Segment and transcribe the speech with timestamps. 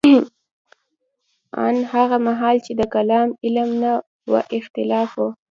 [1.65, 3.93] ان هغه مهال چې د کلام علم نه
[4.31, 5.29] و اختلاف وو.